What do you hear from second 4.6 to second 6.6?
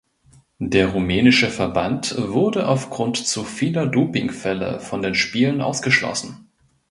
von den Spielen ausgeschlossen.